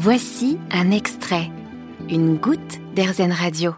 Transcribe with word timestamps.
Voici 0.00 0.58
un 0.70 0.92
extrait, 0.92 1.50
une 2.08 2.36
goutte 2.36 2.78
d'Airzen 2.94 3.32
Radio. 3.32 3.72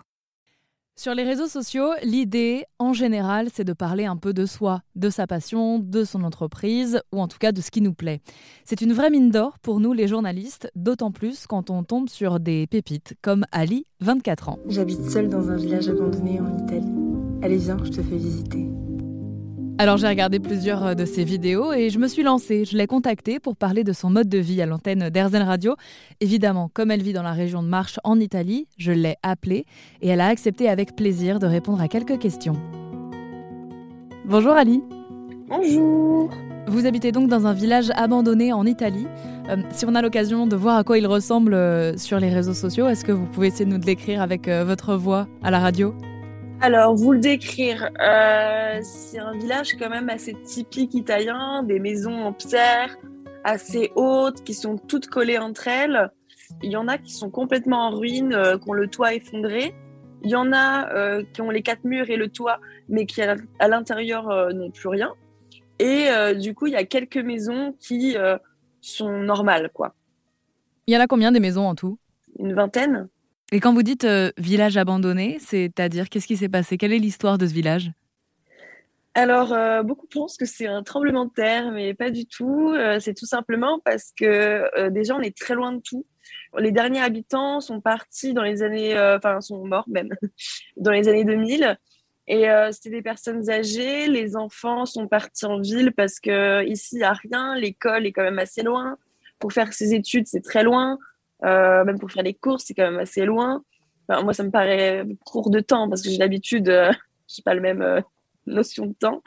Sur 0.95 1.15
les 1.15 1.23
réseaux 1.23 1.47
sociaux, 1.47 1.93
l'idée, 2.03 2.67
en 2.79 2.93
général, 2.93 3.49
c'est 3.51 3.65
de 3.65 3.73
parler 3.73 4.05
un 4.05 4.19
peu 4.19 4.35
de 4.35 4.45
soi, 4.45 4.83
de 4.97 5.09
sa 5.09 5.27
passion, 5.27 5.79
de 5.79 6.05
son 6.05 6.23
entreprise, 6.23 7.01
ou 7.11 7.23
en 7.23 7.27
tout 7.27 7.39
cas 7.39 7.53
de 7.53 7.63
ce 7.63 7.71
qui 7.71 7.81
nous 7.81 7.95
plaît. 7.95 8.21
C'est 8.67 8.83
une 8.83 8.93
vraie 8.93 9.09
mine 9.09 9.31
d'or 9.31 9.59
pour 9.61 9.81
nous 9.81 9.95
les 9.95 10.09
journalistes, 10.09 10.71
d'autant 10.75 11.11
plus 11.11 11.47
quand 11.47 11.71
on 11.71 11.85
tombe 11.85 12.11
sur 12.11 12.39
des 12.39 12.67
pépites 12.67 13.15
comme 13.23 13.47
Ali, 13.51 13.87
24 14.01 14.51
ans. 14.51 14.59
J'habite 14.69 15.09
seule 15.09 15.31
dans 15.31 15.49
un 15.49 15.57
village 15.57 15.89
abandonné 15.89 16.39
en 16.39 16.65
Italie. 16.65 16.93
Allez 17.41 17.57
viens, 17.57 17.79
je 17.83 17.93
te 17.93 18.03
fais 18.03 18.19
visiter. 18.19 18.69
Alors 19.81 19.97
j'ai 19.97 20.09
regardé 20.09 20.41
plusieurs 20.41 20.85
euh, 20.85 20.95
de 20.95 21.07
ses 21.07 21.25
vidéos 21.25 21.73
et 21.73 21.89
je 21.89 21.99
me 21.99 22.07
suis 22.07 22.23
lancée. 22.23 22.67
Je 22.67 22.77
l'ai 22.77 22.87
contactée 22.87 23.41
pour 23.41 23.57
parler 23.57 23.83
de 23.83 23.95
son 23.95 24.11
mode 24.11 24.29
de 24.29 24.37
vie 24.37 24.61
à 24.61 24.67
l'antenne 24.67 25.09
d'Airzen 25.09 25.41
Radio. 25.41 25.75
Évidemment, 26.21 26.71
comme 26.75 26.91
elle 26.91 27.03
vit 27.03 27.15
dans 27.15 27.23
la 27.23 27.33
région 27.33 27.63
de 27.63 27.69
Marche 27.69 27.99
en 28.05 28.21
Italie, 28.21 28.69
je 28.77 28.93
l'ai 28.93 29.17
appelée 29.23 29.65
et 30.03 30.09
elle 30.09 30.21
a 30.21 30.27
accepté 30.27 30.69
avec 30.69 30.97
plaisir 30.97 31.39
de 31.39 31.47
répondre 31.47 31.81
à 31.81 31.89
quelques 31.89 32.19
questions. 32.19 32.59
Bonjour 34.27 34.53
Ali. 34.53 34.83
Bonjour. 35.49 36.29
Vous 36.67 36.85
habitez 36.85 37.11
donc 37.11 37.31
dans 37.31 37.47
un 37.47 37.55
village 37.55 37.91
abandonné 37.97 38.53
en 38.53 38.67
Italie. 38.67 39.07
Euh, 39.49 39.57
si 39.71 39.87
on 39.87 39.95
a 39.95 40.03
l'occasion 40.03 40.47
de 40.47 40.57
voir 40.57 40.77
à 40.77 40.85
quoi 40.85 40.99
il 40.99 41.07
ressemble 41.07 41.55
euh, 41.55 41.97
sur 41.97 42.21
les 42.21 42.29
réseaux 42.29 42.53
sociaux, 42.53 42.87
est-ce 42.87 43.03
que 43.03 43.13
vous 43.13 43.25
pouvez 43.25 43.47
essayer 43.47 43.65
de 43.65 43.71
nous 43.71 43.79
le 43.79 43.85
décrire 43.85 44.21
avec 44.21 44.47
votre 44.47 44.97
voix 44.97 45.27
à 45.43 45.51
la 45.51 45.59
radio? 45.59 45.95
Alors, 46.63 46.95
vous 46.95 47.13
le 47.13 47.21
décrire, 47.21 47.89
euh, 48.03 48.81
c'est 48.83 49.19
un 49.19 49.33
village 49.33 49.77
quand 49.79 49.89
même 49.89 50.11
assez 50.11 50.35
typique 50.45 50.93
italien, 50.93 51.63
des 51.63 51.79
maisons 51.79 52.23
en 52.23 52.35
pierre 52.35 52.97
assez 53.45 53.91
hautes 53.95 54.45
qui 54.45 54.53
sont 54.53 54.77
toutes 54.77 55.07
collées 55.07 55.39
entre 55.39 55.69
elles. 55.69 56.11
Il 56.63 56.71
y 56.71 56.77
en 56.77 56.87
a 56.87 56.99
qui 56.99 57.15
sont 57.15 57.31
complètement 57.31 57.87
en 57.87 57.97
ruine, 57.97 58.35
euh, 58.35 58.59
qui 58.59 58.69
ont 58.69 58.75
le 58.75 58.89
toit 58.89 59.15
effondré. 59.15 59.75
Il 60.23 60.29
y 60.29 60.35
en 60.35 60.53
a 60.53 60.93
euh, 60.93 61.25
qui 61.33 61.41
ont 61.41 61.49
les 61.49 61.63
quatre 61.63 61.85
murs 61.85 62.11
et 62.11 62.17
le 62.17 62.29
toit, 62.29 62.61
mais 62.91 63.07
qui 63.07 63.23
à 63.23 63.69
l'intérieur 63.69 64.53
n'ont 64.53 64.71
plus 64.71 64.89
rien. 64.89 65.15
Et 65.79 66.09
du 66.35 66.55
coup, 66.55 66.67
il 66.67 66.75
y 66.75 66.77
a 66.77 66.85
quelques 66.85 67.17
maisons 67.17 67.75
qui 67.79 68.17
sont 68.83 69.19
normales, 69.19 69.71
quoi. 69.73 69.95
Il 70.87 70.93
y 70.93 70.97
en 70.99 71.01
a 71.01 71.07
combien 71.07 71.33
des 71.33 71.41
maisons 71.41 71.67
en 71.67 71.75
tout? 71.75 71.99
Une 72.39 72.53
vingtaine. 72.53 73.09
Et 73.53 73.59
quand 73.59 73.75
vous 73.75 73.83
dites 73.83 74.05
euh, 74.05 74.31
village 74.39 74.77
abandonné, 74.77 75.39
c'est-à-dire 75.41 76.09
qu'est-ce 76.09 76.29
qui 76.29 76.37
s'est 76.37 76.49
passé? 76.49 76.79
Quelle 76.79 76.93
est 76.93 76.99
l'histoire 76.99 77.37
de 77.37 77.47
ce 77.47 77.53
village? 77.53 77.91
Alors, 79.15 79.53
euh, 79.53 79.83
beaucoup 79.83 80.07
pensent 80.07 80.37
que 80.37 80.45
c'est 80.45 80.69
un 80.69 80.85
tremblement 80.85 81.25
de 81.25 81.33
terre, 81.33 81.73
mais 81.73 81.95
pas 81.95 82.11
du 82.11 82.27
tout. 82.27 82.73
Euh, 82.73 83.01
c'est 83.01 83.15
tout 83.15 83.27
simplement 83.27 83.81
parce 83.85 84.13
que 84.17 84.89
déjà, 84.91 85.17
on 85.17 85.21
est 85.21 85.37
très 85.37 85.55
loin 85.55 85.73
de 85.73 85.81
tout. 85.81 86.07
Les 86.59 86.71
derniers 86.71 87.01
habitants 87.01 87.61
sont 87.61 87.81
partis 87.81 88.35
dans 88.35 88.45
les 88.45 88.63
années, 88.63 88.97
enfin, 88.97 89.41
sont 89.41 89.67
morts 89.67 89.89
même, 89.89 90.11
dans 90.77 90.93
les 90.93 91.09
années 91.09 91.25
2000. 91.25 91.77
Et 92.29 92.47
c'était 92.71 92.91
des 92.91 93.03
personnes 93.03 93.51
âgées. 93.51 94.07
Les 94.07 94.37
enfants 94.37 94.87
sont 94.87 95.09
partis 95.09 95.47
en 95.47 95.61
ville 95.61 95.93
parce 95.93 96.21
que 96.21 96.65
ici, 96.65 96.97
il 96.97 96.99
n'y 96.99 97.05
a 97.05 97.13
rien. 97.13 97.57
L'école 97.57 98.07
est 98.07 98.13
quand 98.13 98.23
même 98.23 98.39
assez 98.39 98.63
loin. 98.63 98.97
Pour 99.41 99.53
faire 99.53 99.73
ses 99.73 99.93
études, 99.93 100.29
c'est 100.29 100.43
très 100.43 100.63
loin. 100.63 100.99
Euh, 101.45 101.85
même 101.85 101.99
pour 101.99 102.11
faire 102.11 102.23
les 102.23 102.35
courses, 102.35 102.65
c'est 102.67 102.75
quand 102.75 102.91
même 102.91 103.01
assez 103.01 103.25
loin. 103.25 103.63
moi, 104.09 104.35
ça 104.35 104.43
me 104.43 104.51
paraît 104.51 105.07
court 105.25 105.51
de 105.51 105.61
temps 105.61 105.89
parce 105.89 106.03
que 106.03 106.11
j'ai 106.11 106.19
l'habitude, 106.19 106.69
euh, 106.69 106.93
j'ai 107.29 107.43
pas 107.43 107.55
le 107.55 107.61
même 107.61 107.83
euh, 107.83 108.01
notion 108.47 108.87
de 108.87 108.95
temps. 108.95 109.23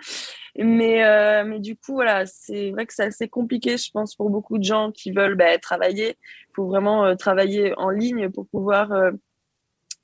Mais, 0.57 1.03
euh, 1.05 1.43
mais 1.45 1.59
du 1.59 1.75
coup, 1.75 1.93
voilà, 1.93 2.25
c'est 2.25 2.71
vrai 2.71 2.85
que 2.85 2.93
c'est 2.93 3.05
assez 3.05 3.27
compliqué, 3.27 3.77
je 3.77 3.89
pense, 3.91 4.15
pour 4.15 4.29
beaucoup 4.29 4.57
de 4.57 4.63
gens 4.63 4.91
qui 4.91 5.11
veulent 5.11 5.35
bah, 5.35 5.57
travailler. 5.57 6.17
Il 6.49 6.53
faut 6.55 6.67
vraiment 6.67 7.15
travailler 7.15 7.73
en 7.77 7.89
ligne 7.89 8.29
pour 8.29 8.47
pouvoir 8.47 8.91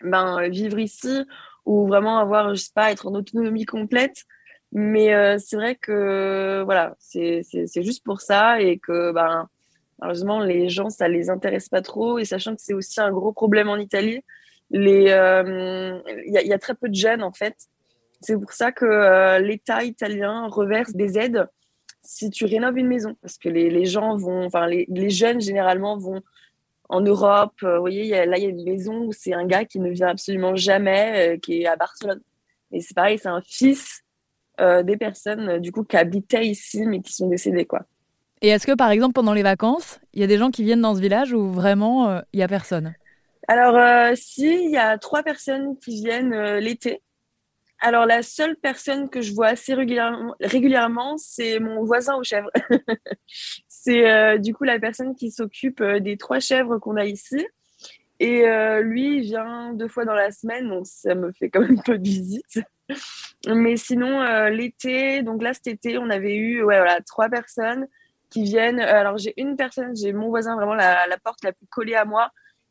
ben, 0.01 0.49
vivre 0.49 0.79
ici 0.79 1.23
ou 1.65 1.85
vraiment 1.85 2.17
avoir, 2.17 2.55
je 2.55 2.61
sais 2.61 2.71
pas, 2.73 2.91
être 2.91 3.07
en 3.07 3.13
autonomie 3.13 3.65
complète. 3.65 4.23
Mais 4.71 5.37
c'est 5.37 5.55
vrai 5.55 5.75
que 5.75 6.63
voilà, 6.65 6.95
c'est 6.97 7.43
juste 7.75 8.03
pour 8.03 8.21
ça 8.21 8.59
et 8.59 8.79
que 8.79 9.11
ben, 9.11 9.47
Malheureusement, 9.99 10.39
les 10.39 10.69
gens, 10.69 10.89
ça 10.89 11.07
les 11.07 11.29
intéresse 11.29 11.69
pas 11.69 11.81
trop. 11.81 12.19
Et 12.19 12.25
sachant 12.25 12.55
que 12.55 12.61
c'est 12.61 12.73
aussi 12.73 13.01
un 13.01 13.11
gros 13.11 13.33
problème 13.33 13.69
en 13.69 13.77
Italie, 13.77 14.23
euh, 14.73 15.99
il 16.25 16.31
y, 16.31 16.53
a 16.53 16.59
très 16.59 16.75
peu 16.75 16.89
de 16.89 16.95
jeunes, 16.95 17.23
en 17.23 17.33
fait. 17.33 17.55
C'est 18.21 18.37
pour 18.37 18.51
ça 18.51 18.71
que 18.71 18.85
euh, 18.85 19.39
l'État 19.39 19.83
italien 19.83 20.47
reverse 20.47 20.93
des 20.93 21.17
aides 21.17 21.47
si 22.01 22.29
tu 22.29 22.45
rénoves 22.45 22.77
une 22.77 22.87
maison. 22.87 23.15
Parce 23.21 23.37
que 23.37 23.49
les, 23.49 23.85
gens 23.85 24.15
vont, 24.15 24.45
enfin, 24.45 24.67
les, 24.67 25.09
jeunes, 25.09 25.41
généralement, 25.41 25.97
vont 25.97 26.21
en 26.87 27.01
Europe. 27.01 27.55
Euh, 27.63 27.75
vous 27.75 27.81
voyez, 27.81 28.25
là, 28.25 28.37
il 28.37 28.43
y 28.43 28.47
a 28.47 28.49
une 28.49 28.63
maison 28.63 29.05
où 29.05 29.11
c'est 29.11 29.33
un 29.33 29.45
gars 29.45 29.65
qui 29.65 29.79
ne 29.79 29.89
vient 29.89 30.07
absolument 30.07 30.55
jamais, 30.55 31.39
qui 31.41 31.61
est 31.61 31.67
à 31.67 31.75
Barcelone. 31.75 32.21
Et 32.71 32.81
c'est 32.81 32.93
pareil, 32.93 33.17
c'est 33.17 33.29
un 33.29 33.41
fils 33.41 34.03
des 34.59 34.97
personnes, 34.97 35.59
du 35.59 35.71
coup, 35.71 35.85
qui 35.85 35.95
habitaient 35.95 36.45
ici, 36.45 36.85
mais 36.85 36.99
qui 36.99 37.13
sont 37.13 37.29
décédées, 37.29 37.65
quoi. 37.65 37.85
Et 38.41 38.49
est-ce 38.49 38.65
que, 38.65 38.75
par 38.75 38.89
exemple, 38.89 39.13
pendant 39.13 39.33
les 39.33 39.43
vacances, 39.43 39.99
il 40.13 40.21
y 40.21 40.23
a 40.23 40.27
des 40.27 40.37
gens 40.37 40.49
qui 40.49 40.63
viennent 40.63 40.81
dans 40.81 40.95
ce 40.95 41.01
village 41.01 41.33
où 41.33 41.51
vraiment 41.51 42.09
euh, 42.09 42.21
il 42.31 42.37
n'y 42.37 42.43
a 42.43 42.47
personne? 42.47 42.93
Alors, 43.47 43.75
euh, 43.75 44.13
si, 44.15 44.63
il 44.63 44.71
y 44.71 44.77
a 44.77 44.97
trois 44.97 45.23
personnes 45.23 45.77
qui 45.79 46.01
viennent 46.01 46.33
euh, 46.33 46.59
l'été. 46.59 47.01
Alors, 47.81 48.05
la 48.05 48.23
seule 48.23 48.55
personne 48.55 49.09
que 49.09 49.21
je 49.21 49.33
vois 49.33 49.47
assez 49.47 49.73
régulièrement, 49.73 51.17
c'est 51.17 51.59
mon 51.59 51.83
voisin 51.83 52.15
aux 52.15 52.23
chèvres. 52.23 52.51
c'est 53.67 54.37
du 54.39 54.53
coup 54.53 54.65
la 54.65 54.79
personne 54.79 55.15
qui 55.15 55.31
s'occupe 55.31 55.81
des 55.81 56.17
trois 56.17 56.41
chèvres 56.41 56.77
qu'on 56.77 56.97
a 56.97 57.05
ici. 57.05 57.47
Et 58.19 58.43
lui, 58.81 59.19
il 59.19 59.21
vient 59.21 59.71
deux 59.71 59.87
fois 59.87 60.03
dans 60.03 60.13
la 60.13 60.29
semaine, 60.31 60.67
donc 60.67 60.87
ça 60.87 61.15
me 61.15 61.31
fait 61.31 61.49
quand 61.49 61.61
même 61.61 61.81
peu 61.81 61.97
de 61.97 62.03
visites. 62.03 62.59
Mais 63.47 63.77
sinon, 63.77 64.49
l'été, 64.49 65.23
donc 65.23 65.41
là, 65.41 65.53
cet 65.53 65.67
été, 65.67 65.97
on 65.97 66.09
avait 66.09 66.35
eu 66.35 66.61
ouais, 66.65 66.79
voilà, 66.79 66.99
trois 66.99 67.29
personnes 67.29 67.87
qui 68.29 68.43
viennent. 68.43 68.79
Euh, 68.79 68.99
alors, 68.99 69.17
j'ai 69.17 69.33
une 69.37 69.55
personne, 69.55 69.95
j'ai 69.95 70.13
mon 70.13 70.29
voisin, 70.29 70.55
vraiment 70.55 70.75
la, 70.75 71.07
la, 71.07 71.17
porte 71.17 71.43
la 71.43 71.51
plus 71.51 71.67
collée 71.67 71.95
à 71.95 72.05
moi, 72.05 72.29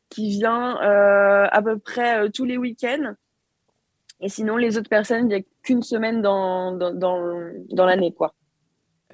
qui 0.09 0.31
vient 0.31 0.81
euh, 0.83 1.47
à 1.51 1.63
peu 1.63 1.79
près 1.79 2.21
euh, 2.21 2.29
tous 2.33 2.45
les 2.45 2.57
week-ends. 2.57 3.15
Et 4.21 4.29
sinon, 4.29 4.57
les 4.57 4.79
autres 4.79 4.89
personnes, 4.89 5.27
il 5.27 5.29
n'y 5.29 5.35
a 5.35 5.41
qu'une 5.63 5.83
semaine 5.83 6.23
dans, 6.23 6.73
dans, 6.73 6.93
dans, 6.93 7.53
dans 7.71 7.87
l'année, 7.87 8.13
quoi. 8.13 8.35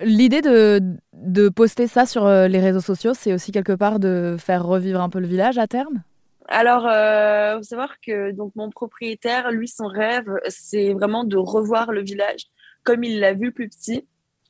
L'idée 0.00 0.40
de, 0.40 0.80
de, 1.12 1.48
poster 1.48 1.86
ça 1.86 2.04
sur 2.04 2.26
les 2.26 2.58
réseaux 2.58 2.80
sociaux, 2.80 3.12
c'est 3.14 3.32
aussi 3.32 3.52
quelque 3.52 3.74
part 3.74 4.00
de 4.00 4.36
faire 4.38 4.64
revivre 4.64 5.00
un 5.00 5.08
peu 5.08 5.20
le 5.20 5.28
village 5.28 5.56
à 5.56 5.68
terme? 5.68 6.02
Alors, 6.48 6.84
il 6.86 7.58
faut 7.58 7.62
savoir 7.62 8.00
que 8.00 8.32
donc 8.32 8.56
mon 8.56 8.70
propriétaire, 8.70 9.52
lui, 9.52 9.68
son 9.68 9.86
rêve, 9.86 10.28
c'est 10.48 10.94
vraiment 10.94 11.22
de 11.22 11.36
revoir 11.36 11.92
le 11.92 12.02
village 12.02 12.46
comme 12.84 13.02
il 13.02 13.18
l'a 13.18 13.32
vu 13.32 13.50
plus 13.50 13.68
petit. 13.68 14.06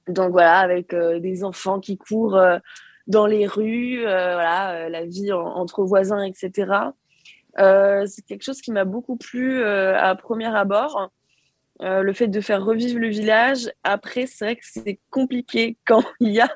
Donc 0.09 0.33
voilà, 0.33 0.59
avec 0.59 0.93
euh, 0.93 1.19
des 1.19 1.45
enfants 1.45 1.81
qui 1.81 1.97
courent 1.97 2.37
euh, 2.37 2.59
dans 3.07 3.27
les 3.27 3.47
rues, 3.47 4.07
euh, 4.07 4.35
voilà, 4.35 4.89
la 4.89 5.05
vie 5.05 5.33
entre 5.33 5.85
voisins, 5.85 6.23
etc. 6.23 6.93
c'est 7.57 8.23
quelque 8.27 8.43
chose 8.43 8.61
qui 8.61 8.73
m'a 8.73 8.85
beaucoup 8.85 9.17
plu 9.17 9.63
à 9.65 10.15
premier 10.15 10.55
abord. 10.55 11.11
le 11.81 12.13
fait 12.13 12.29
de 12.29 12.41
faire 12.41 12.65
revivre 12.65 12.99
le 12.99 13.09
village. 13.09 13.71
Après, 13.83 14.27
c'est 14.27 14.45
vrai 14.45 14.57
que 14.57 14.65
c'est 14.65 15.01
compliqué 15.11 15.77
quand 15.87 16.05
il 16.21 16.33
y 16.33 16.41
a 16.41 16.51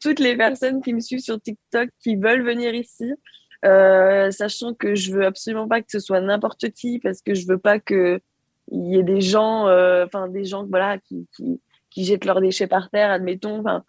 toutes 0.00 0.18
les 0.18 0.36
personnes 0.36 0.82
qui 0.82 0.92
me 0.92 1.00
suivent 1.00 1.20
sur 1.20 1.40
TikTok 1.40 1.88
qui 2.00 2.16
veulent 2.16 2.44
venir 2.44 2.74
ici, 2.74 3.12
sachant 3.62 4.74
que 4.74 4.94
je 4.94 5.12
veux 5.12 5.24
absolument 5.24 5.68
pas 5.68 5.80
que 5.80 5.90
ce 5.90 6.00
soit 6.00 6.20
n'importe 6.20 6.70
qui 6.70 6.98
parce 6.98 7.22
que 7.22 7.34
je 7.34 7.46
veux 7.46 7.58
pas 7.58 7.78
que 7.78 8.20
il 8.72 8.92
y 8.92 8.98
ait 8.98 9.04
des 9.04 9.20
gens, 9.20 9.68
enfin 10.04 10.26
des 10.28 10.44
gens, 10.44 10.66
voilà, 10.66 10.98
qui, 10.98 11.28
qui 11.36 11.60
qui 11.94 12.04
jettent 12.04 12.24
leurs 12.24 12.40
déchets 12.40 12.66
par 12.66 12.90
terre, 12.90 13.10
admettons. 13.10 13.60
Enfin, 13.60 13.84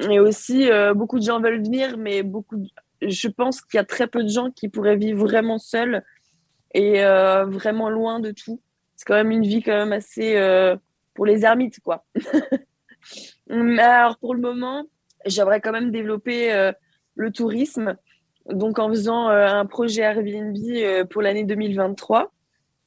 et 0.00 0.18
aussi, 0.18 0.70
euh, 0.70 0.94
beaucoup 0.94 1.18
de 1.18 1.24
gens 1.24 1.38
veulent 1.38 1.62
venir, 1.62 1.98
mais 1.98 2.22
beaucoup, 2.22 2.56
je 3.02 3.28
pense 3.28 3.60
qu'il 3.60 3.76
y 3.76 3.80
a 3.80 3.84
très 3.84 4.06
peu 4.06 4.22
de 4.22 4.28
gens 4.28 4.50
qui 4.50 4.68
pourraient 4.68 4.96
vivre 4.96 5.20
vraiment 5.20 5.58
seuls 5.58 6.02
et 6.72 7.04
euh, 7.04 7.44
vraiment 7.44 7.90
loin 7.90 8.18
de 8.18 8.30
tout. 8.30 8.60
C'est 8.96 9.04
quand 9.04 9.14
même 9.14 9.30
une 9.30 9.42
vie 9.42 9.62
quand 9.62 9.76
même 9.76 9.92
assez 9.92 10.36
euh, 10.36 10.76
pour 11.12 11.26
les 11.26 11.44
ermites, 11.44 11.80
quoi. 11.80 12.06
alors, 13.50 14.16
pour 14.16 14.34
le 14.34 14.40
moment, 14.40 14.84
j'aimerais 15.26 15.60
quand 15.60 15.72
même 15.72 15.90
développer 15.90 16.72
le 17.14 17.30
tourisme. 17.30 17.96
Donc, 18.48 18.78
en 18.78 18.88
faisant 18.88 19.28
un 19.28 19.66
projet 19.66 20.02
Airbnb 20.02 20.56
pour 21.10 21.20
l'année 21.20 21.44
2023 21.44 22.32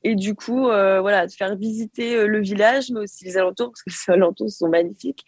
et 0.06 0.14
du 0.14 0.36
coup, 0.36 0.70
euh, 0.70 1.02
voilà, 1.02 1.26
de 1.26 1.32
faire 1.32 1.56
visiter 1.56 2.16
euh, 2.16 2.28
le 2.28 2.40
village, 2.40 2.92
mais 2.92 3.00
aussi 3.00 3.26
les 3.26 3.38
alentours, 3.38 3.72
parce 3.72 3.82
que 3.82 3.90
les 4.08 4.14
alentours 4.14 4.52
sont 4.52 4.70
magnifiques. 4.70 5.26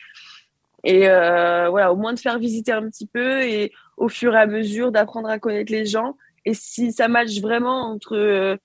Et 0.84 1.10
euh, 1.10 1.68
voilà, 1.70 1.92
au 1.92 1.96
moins 1.96 2.14
de 2.14 2.20
faire 2.20 2.38
visiter 2.38 2.72
un 2.72 2.88
petit 2.88 3.08
peu 3.08 3.42
et 3.42 3.74
au 3.98 4.08
fur 4.08 4.36
et 4.36 4.40
à 4.40 4.46
mesure 4.46 4.92
d'apprendre 4.92 5.30
à 5.30 5.40
connaître 5.40 5.72
les 5.72 5.88
gens. 5.88 6.16
Et 6.46 6.54
si 6.54 6.92
ça 6.92 7.08
matche 7.08 7.42
vraiment 7.42 7.90
entre, 7.90 8.60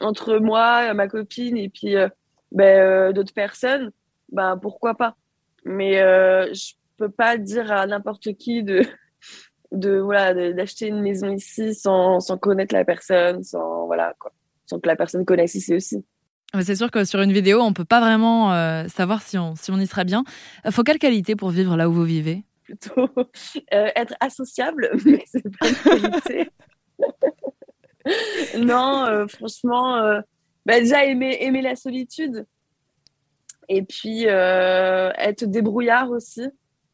entre 0.00 0.38
moi, 0.38 0.94
ma 0.94 1.06
copine 1.06 1.58
et 1.58 1.68
puis 1.68 1.94
ben, 2.50 3.12
d'autres 3.12 3.34
personnes, 3.34 3.92
ben, 4.32 4.56
pourquoi 4.56 4.94
pas. 4.94 5.16
Mais 5.66 5.98
je 6.54 6.72
peux 6.96 7.10
pas 7.10 7.36
dire 7.36 7.70
à 7.70 7.86
n'importe 7.86 8.32
qui 8.38 8.62
de, 8.62 8.82
de 9.72 9.98
voilà 9.98 10.32
d'acheter 10.54 10.88
une 10.88 11.02
maison 11.02 11.30
ici 11.30 11.74
sans, 11.74 12.20
sans, 12.20 12.38
connaître 12.38 12.74
la 12.74 12.86
personne, 12.86 13.44
sans 13.44 13.86
voilà 13.86 14.14
quoi, 14.18 14.32
sans 14.68 14.78
que 14.78 14.88
la 14.88 14.96
personne 14.96 15.24
connaisse 15.24 15.54
ici 15.54 15.74
aussi. 15.74 16.04
C'est 16.62 16.76
sûr 16.76 16.90
que 16.90 17.04
sur 17.04 17.20
une 17.20 17.32
vidéo, 17.32 17.60
on 17.60 17.72
peut 17.72 17.84
pas 17.84 18.00
vraiment 18.00 18.52
euh, 18.52 18.86
savoir 18.88 19.20
si 19.22 19.36
on, 19.36 19.54
si 19.54 19.70
on 19.70 19.78
y 19.78 19.86
sera 19.86 20.04
bien. 20.04 20.24
Faut 20.70 20.82
quelle 20.82 20.98
qualité 20.98 21.36
pour 21.36 21.50
vivre 21.50 21.76
là 21.76 21.88
où 21.88 21.92
vous 21.92 22.04
vivez? 22.04 22.44
Plutôt 22.64 23.08
euh, 23.74 23.90
être 23.94 24.14
associable, 24.20 24.90
mais 25.04 25.22
c'est 25.26 25.44
pas 25.58 25.68
une 25.68 26.10
qualité. 26.10 26.50
non, 28.58 29.04
euh, 29.04 29.26
franchement, 29.26 30.00
bah, 30.64 30.80
déjà 30.80 31.04
aimer, 31.04 31.36
aimer 31.40 31.60
la 31.60 31.76
solitude 31.76 32.46
et 33.68 33.82
puis 33.82 34.24
être 34.24 35.44
débrouillard 35.44 36.10
aussi. 36.10 36.48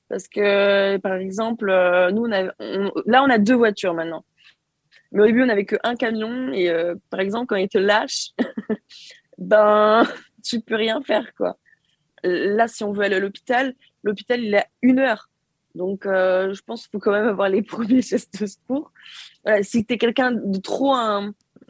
Parce 0.08 0.28
que, 0.28 0.96
par 0.98 1.14
exemple, 1.14 1.66
nous, 2.12 2.24
on 2.24 2.32
a, 2.32 2.42
là, 3.06 3.22
on 3.22 3.30
a 3.30 3.38
deux 3.38 3.54
voitures 3.54 3.94
maintenant. 3.94 4.24
Mais 5.14 5.22
au 5.22 5.26
début, 5.26 5.42
on 5.42 5.46
n'avait 5.46 5.64
qu'un 5.64 5.94
camion. 5.94 6.52
Et 6.52 6.70
par 7.08 7.20
exemple, 7.20 7.46
quand 7.46 7.56
il 7.56 7.68
te 7.68 7.78
lâche, 7.78 8.32
ben, 9.38 10.06
tu 10.42 10.60
peux 10.60 10.74
rien 10.74 11.00
faire, 11.00 11.32
quoi. 11.34 11.56
Là, 12.22 12.68
si 12.68 12.84
on 12.84 12.92
veut 12.92 13.04
aller 13.04 13.16
à 13.16 13.20
l'hôpital, 13.20 13.74
l'hôpital, 14.02 14.42
il 14.42 14.54
est 14.54 14.58
à 14.58 14.66
une 14.82 14.98
heure. 14.98 15.30
Donc, 15.74 16.02
je 16.04 16.60
pense 16.62 16.82
qu'il 16.82 16.90
faut 16.92 16.98
quand 16.98 17.12
même 17.12 17.28
avoir 17.28 17.48
les 17.48 17.62
premiers 17.74 18.02
gestes 18.02 18.40
de 18.40 18.46
secours. 18.46 18.92
si 19.62 19.86
tu 19.86 19.94
es 19.94 19.98
quelqu'un 19.98 20.32
de 20.32 20.58
trop, 20.58 20.94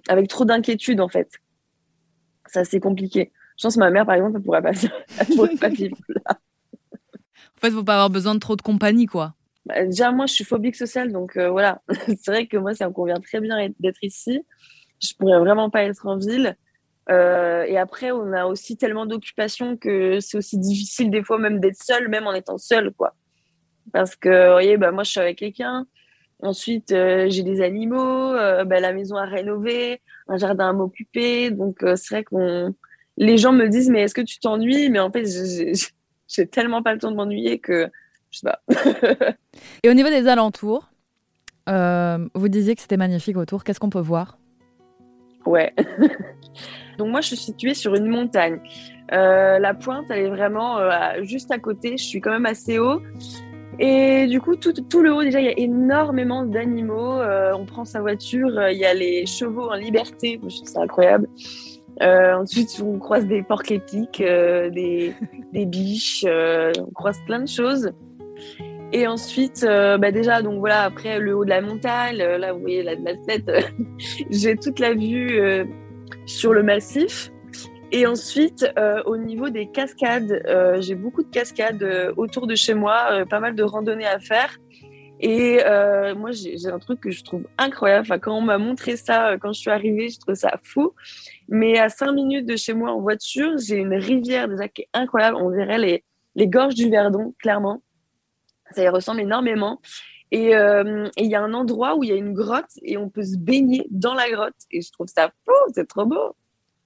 avec 0.08 0.28
trop 0.28 0.44
d'inquiétude, 0.44 1.00
en 1.00 1.08
fait, 1.08 1.28
ça, 2.46 2.64
c'est 2.64 2.80
compliqué. 2.80 3.32
Je 3.56 3.66
pense 3.66 3.74
que 3.74 3.80
ma 3.80 3.90
mère, 3.90 4.06
par 4.06 4.16
exemple, 4.16 4.36
elle 4.36 4.42
pourrait 4.42 4.62
pas, 4.62 4.72
pourrait 5.36 5.56
pas 5.56 5.68
vivre 5.68 5.96
là. 6.08 6.22
En 6.28 7.60
fait, 7.60 7.70
faut 7.70 7.84
pas 7.84 7.94
avoir 7.94 8.10
besoin 8.10 8.34
de 8.34 8.40
trop 8.40 8.56
de 8.56 8.62
compagnie, 8.62 9.06
quoi. 9.06 9.34
Bah, 9.66 9.84
déjà, 9.84 10.12
moi, 10.12 10.26
je 10.26 10.34
suis 10.34 10.44
phobique 10.44 10.76
sociale, 10.76 11.12
donc 11.12 11.36
euh, 11.36 11.48
voilà. 11.50 11.82
c'est 12.06 12.28
vrai 12.28 12.46
que 12.46 12.56
moi, 12.56 12.74
ça 12.74 12.88
me 12.88 12.92
convient 12.92 13.20
très 13.20 13.40
bien 13.40 13.68
d'être 13.80 14.02
ici. 14.02 14.44
Je 15.02 15.12
pourrais 15.18 15.38
vraiment 15.38 15.70
pas 15.70 15.84
être 15.84 16.06
en 16.06 16.18
ville. 16.18 16.56
Euh, 17.10 17.64
et 17.64 17.76
après, 17.78 18.10
on 18.12 18.32
a 18.32 18.46
aussi 18.46 18.76
tellement 18.76 19.06
d'occupations 19.06 19.76
que 19.76 20.20
c'est 20.20 20.38
aussi 20.38 20.58
difficile 20.58 21.10
des 21.10 21.22
fois 21.22 21.38
même 21.38 21.60
d'être 21.60 21.82
seule, 21.82 22.08
même 22.08 22.26
en 22.26 22.32
étant 22.32 22.58
seule, 22.58 22.92
quoi. 22.92 23.14
Parce 23.92 24.16
que, 24.16 24.46
vous 24.46 24.52
voyez, 24.52 24.76
bah, 24.78 24.92
moi, 24.92 25.04
je 25.04 25.10
suis 25.10 25.20
avec 25.20 25.38
quelqu'un. 25.38 25.86
Ensuite, 26.42 26.92
euh, 26.92 27.26
j'ai 27.30 27.42
des 27.42 27.62
animaux, 27.62 28.32
bah, 28.32 28.80
la 28.80 28.92
maison 28.92 29.16
à 29.16 29.24
rénover, 29.24 30.00
un 30.28 30.38
jardin 30.38 30.70
à 30.70 30.72
m'occuper. 30.72 31.50
Donc, 31.50 31.78
c'est 31.96 32.14
vrai 32.14 32.24
qu'on 32.24 32.74
les 33.16 33.38
gens 33.38 33.52
me 33.52 33.68
disent 33.68 33.90
mais 33.90 34.02
est-ce 34.02 34.14
que 34.14 34.20
tu 34.20 34.38
t'ennuies? 34.38 34.90
Mais 34.90 34.98
en 34.98 35.10
fait, 35.10 35.24
j'ai 36.28 36.46
tellement 36.48 36.82
pas 36.82 36.92
le 36.92 36.98
temps 36.98 37.10
de 37.10 37.16
m'ennuyer 37.16 37.58
que 37.60 37.90
Et 39.82 39.90
au 39.90 39.94
niveau 39.94 40.08
des 40.08 40.28
alentours, 40.28 40.88
euh, 41.68 42.18
vous 42.34 42.48
disiez 42.48 42.74
que 42.74 42.80
c'était 42.80 42.96
magnifique 42.96 43.36
autour. 43.36 43.64
Qu'est-ce 43.64 43.80
qu'on 43.80 43.90
peut 43.90 44.00
voir? 44.00 44.38
Ouais. 45.46 45.72
Donc 46.98 47.08
moi, 47.08 47.20
je 47.20 47.28
suis 47.28 47.36
située 47.36 47.74
sur 47.74 47.94
une 47.94 48.06
montagne. 48.06 48.60
Euh, 49.12 49.58
la 49.58 49.74
pointe, 49.74 50.06
elle 50.10 50.26
est 50.26 50.28
vraiment 50.28 50.78
euh, 50.78 51.22
juste 51.22 51.50
à 51.50 51.58
côté. 51.58 51.96
Je 51.96 52.04
suis 52.04 52.20
quand 52.20 52.30
même 52.30 52.46
assez 52.46 52.78
haut. 52.78 53.00
Et 53.78 54.26
du 54.28 54.40
coup, 54.40 54.54
tout, 54.54 54.72
tout 54.72 55.02
le 55.02 55.12
haut, 55.12 55.22
déjà, 55.22 55.40
il 55.40 55.46
y 55.46 55.48
a 55.48 55.58
énormément 55.58 56.44
d'animaux. 56.44 57.20
on 57.20 57.64
prend 57.64 57.84
sa 57.84 58.00
voiture, 58.00 58.50
il 58.70 58.78
y 58.78 58.84
a 58.84 58.94
les 58.94 59.26
chevaux 59.26 59.68
en 59.68 59.74
liberté. 59.74 60.40
Je 60.46 60.56
trouve 60.56 60.68
ça 60.68 60.80
incroyable. 60.82 61.28
Ensuite, 62.00 62.80
on 62.84 62.98
croise 63.00 63.26
des 63.26 63.42
porcs 63.42 63.72
épiques, 63.72 64.22
des, 64.22 65.12
des, 65.52 65.66
biches, 65.66 66.24
on 66.24 66.92
croise 66.94 67.18
plein 67.26 67.40
de 67.40 67.48
choses. 67.48 67.90
Et 68.96 69.08
ensuite, 69.08 69.62
bah 69.64 70.12
déjà, 70.12 70.40
donc 70.40 70.60
voilà, 70.60 70.84
après 70.84 71.18
le 71.18 71.36
haut 71.36 71.44
de 71.44 71.50
la 71.50 71.60
montagne, 71.60 72.16
là, 72.16 72.52
vous 72.52 72.60
voyez 72.60 72.84
la, 72.84 72.94
la 72.94 73.16
tête, 73.16 73.50
j'ai 74.30 74.54
toute 74.56 74.78
la 74.78 74.94
vue 74.94 75.66
sur 76.26 76.54
le 76.54 76.62
massif. 76.62 77.32
Et 77.90 78.06
ensuite, 78.06 78.64
au 79.04 79.16
niveau 79.16 79.50
des 79.50 79.66
cascades, 79.66 80.40
j'ai 80.78 80.94
beaucoup 80.94 81.24
de 81.24 81.28
cascades 81.28 82.14
autour 82.16 82.46
de 82.46 82.54
chez 82.54 82.74
moi, 82.74 83.24
pas 83.28 83.40
mal 83.40 83.56
de 83.56 83.64
randonnées 83.64 84.06
à 84.06 84.20
faire. 84.20 84.56
Et 85.18 85.58
moi, 86.16 86.30
j'ai 86.30 86.68
un 86.68 86.78
truc 86.78 87.00
que 87.00 87.10
je 87.10 87.24
trouve 87.24 87.48
incroyable. 87.58 88.02
Enfin, 88.02 88.20
quand 88.20 88.36
on 88.36 88.42
m'a 88.42 88.58
montré 88.58 88.96
ça, 88.96 89.38
quand 89.40 89.52
je 89.52 89.58
suis 89.58 89.70
arrivée, 89.72 90.08
je 90.08 90.20
trouve 90.20 90.36
ça 90.36 90.52
fou. 90.62 90.92
Mais 91.48 91.80
à 91.80 91.88
cinq 91.88 92.12
minutes 92.12 92.46
de 92.46 92.54
chez 92.54 92.74
moi 92.74 92.92
en 92.92 93.00
voiture, 93.00 93.58
j'ai 93.58 93.78
une 93.78 93.94
rivière 93.94 94.48
déjà 94.48 94.68
qui 94.68 94.82
est 94.82 94.88
incroyable. 94.94 95.36
On 95.40 95.48
les, 95.48 96.04
les 96.36 96.46
gorges 96.46 96.76
du 96.76 96.88
Verdon, 96.88 97.34
clairement. 97.40 97.82
Ça 98.74 98.82
y 98.82 98.88
ressemble 98.88 99.20
énormément. 99.20 99.80
Euh, 100.34 101.08
et 101.16 101.24
il 101.24 101.30
y 101.30 101.34
a 101.34 101.42
un 101.42 101.54
endroit 101.54 101.96
où 101.96 102.02
il 102.02 102.10
y 102.10 102.12
a 102.12 102.16
une 102.16 102.34
grotte 102.34 102.70
et 102.82 102.96
on 102.96 103.08
peut 103.08 103.22
se 103.22 103.36
baigner 103.36 103.86
dans 103.90 104.14
la 104.14 104.28
grotte. 104.30 104.54
Et 104.70 104.80
je 104.80 104.90
trouve 104.90 105.06
ça 105.06 105.30
fou, 105.44 105.52
c'est 105.74 105.86
trop 105.86 106.06
beau. 106.06 106.34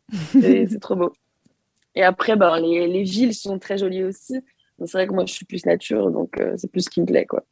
c'est 0.32 0.80
trop 0.80 0.96
beau. 0.96 1.12
Et 1.94 2.02
après, 2.02 2.36
ben, 2.36 2.60
les, 2.60 2.86
les, 2.86 3.02
villes 3.02 3.34
sont 3.34 3.58
très 3.58 3.78
jolies 3.78 4.04
aussi. 4.04 4.38
C'est 4.78 4.92
vrai 4.92 5.06
que 5.06 5.12
moi, 5.12 5.24
je 5.26 5.32
suis 5.32 5.44
plus 5.44 5.64
nature, 5.66 6.10
donc 6.10 6.38
euh, 6.38 6.54
c'est 6.56 6.70
plus 6.70 6.82
ce 6.82 6.90
qui 6.90 7.00
me 7.00 7.06
plaît. 7.06 7.26
quoi. 7.26 7.44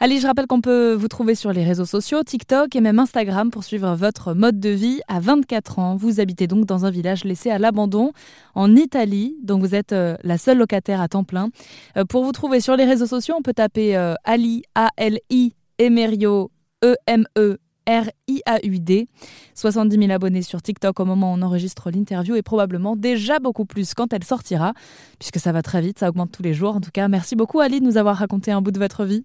Allez, 0.00 0.20
je 0.20 0.26
rappelle 0.26 0.46
qu'on 0.46 0.60
peut 0.60 0.94
vous 0.94 1.08
trouver 1.08 1.34
sur 1.34 1.52
les 1.52 1.64
réseaux 1.64 1.84
sociaux, 1.84 2.22
TikTok 2.22 2.74
et 2.76 2.80
même 2.80 2.98
Instagram 2.98 3.50
pour 3.50 3.64
suivre 3.64 3.94
votre 3.94 4.34
mode 4.34 4.60
de 4.60 4.70
vie. 4.70 5.00
À 5.08 5.20
24 5.20 5.78
ans, 5.78 5.96
vous 5.96 6.20
habitez 6.20 6.46
donc 6.46 6.66
dans 6.66 6.84
un 6.84 6.90
village 6.90 7.24
laissé 7.24 7.50
à 7.50 7.58
l'abandon 7.58 8.12
en 8.54 8.74
Italie, 8.76 9.36
donc 9.42 9.60
vous 9.60 9.74
êtes 9.74 9.92
euh, 9.92 10.16
la 10.22 10.38
seule 10.38 10.58
locataire 10.58 11.00
à 11.00 11.08
temps 11.08 11.24
plein. 11.24 11.48
Euh, 11.96 12.04
pour 12.04 12.24
vous 12.24 12.32
trouver 12.32 12.60
sur 12.60 12.76
les 12.76 12.84
réseaux 12.84 13.06
sociaux, 13.06 13.34
on 13.38 13.42
peut 13.42 13.54
taper 13.54 13.96
euh, 13.96 14.14
Ali, 14.24 14.62
A-L-I, 14.74 15.54
Emerio, 15.78 16.50
E-M-E, 16.84 17.58
R-I-A-U-D. 17.88 19.06
70 19.54 19.96
000 19.96 20.10
abonnés 20.10 20.42
sur 20.42 20.60
TikTok 20.60 20.98
au 21.00 21.04
moment 21.04 21.32
où 21.32 21.36
on 21.36 21.42
enregistre 21.42 21.90
l'interview 21.90 22.34
et 22.34 22.42
probablement 22.42 22.96
déjà 22.96 23.38
beaucoup 23.38 23.64
plus 23.64 23.94
quand 23.94 24.12
elle 24.12 24.24
sortira, 24.24 24.74
puisque 25.18 25.38
ça 25.38 25.52
va 25.52 25.62
très 25.62 25.80
vite, 25.80 25.98
ça 25.98 26.08
augmente 26.08 26.32
tous 26.32 26.42
les 26.42 26.54
jours. 26.54 26.76
En 26.76 26.80
tout 26.80 26.90
cas, 26.92 27.08
merci 27.08 27.36
beaucoup 27.36 27.60
Ali 27.60 27.80
de 27.80 27.84
nous 27.84 27.96
avoir 27.96 28.16
raconté 28.16 28.50
un 28.50 28.60
bout 28.60 28.72
de 28.72 28.78
votre 28.78 29.04
vie. 29.04 29.24